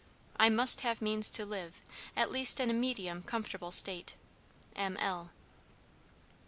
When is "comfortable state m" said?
3.21-4.97